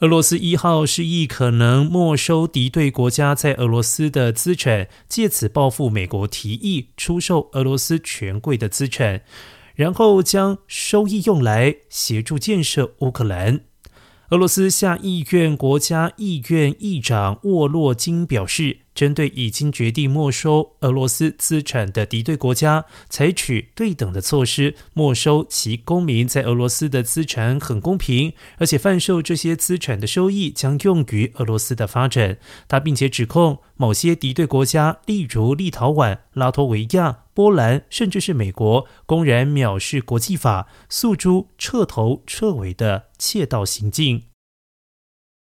[0.00, 9.20] 俄罗斯一号示意可能没收敌对国家在俄罗斯的资产，借此报复美国提议出售俄罗斯权贵的资产，
[9.74, 13.60] 然后将收益用来协助建设乌克兰。
[14.30, 32.36] 俄罗斯下议院国家议院议长沃洛金表示，针对已经决定没收俄罗斯资产的敌对国家，采取对等的措施，没收其公民在俄罗斯的资产很公平，而且贩售这些资产的收益将用于俄罗斯的发展。
[32.68, 44.24] 他并且指控某些敌对国家，例如立陶宛、拉脱维亚、波兰，甚至是美国，公然藐视国际法，诉诸彻头彻尾的窃盗行径。